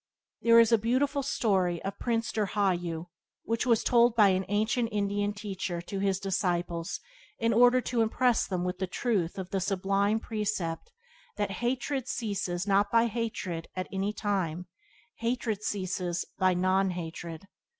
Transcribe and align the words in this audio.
There 0.41 0.59
is 0.59 0.71
a 0.71 0.79
beautiful 0.79 1.21
story 1.21 1.79
of 1.83 1.99
Prince 1.99 2.31
Dirghayu 2.31 3.05
which 3.43 3.67
was 3.67 3.83
told 3.83 4.15
by 4.15 4.29
an 4.29 4.45
ancient 4.47 4.89
Indian 4.91 5.31
teacher 5.31 5.79
to 5.79 5.99
his 5.99 6.19
disciples 6.19 6.99
in 7.37 7.53
order 7.53 7.81
to 7.81 8.01
impress 8.01 8.47
them 8.47 8.63
with 8.63 8.79
the 8.79 8.87
truth 8.87 9.37
of 9.37 9.51
the 9.51 9.59
sublime 9.59 10.19
percept 10.19 10.91
that 11.37 11.51
"hatred 11.51 12.07
ceases 12.07 12.65
not 12.65 12.89
by 12.91 13.05
hatred 13.05 13.67
at 13.75 13.87
any 13.93 14.11
time; 14.11 14.65
hatred 15.17 15.61
ceases 15.61 16.25
by 16.39 16.55
not 16.55 16.93
hatred." 16.93 17.47